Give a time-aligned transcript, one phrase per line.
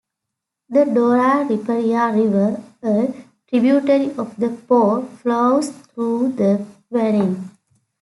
[0.69, 3.13] The Dora Riparia river, a
[3.47, 7.37] tributary of the Po, flows through the valley.